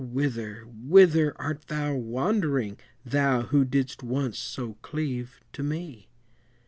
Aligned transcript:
whither, 0.11 0.61
whither 0.89 1.39
art 1.39 1.67
thou 1.67 1.93
wandering, 1.93 2.75
Thou 3.05 3.43
who 3.43 3.63
didst 3.63 4.01
once 4.01 4.39
so 4.39 4.73
cleave 4.81 5.41
to 5.53 5.61
me? 5.61 6.09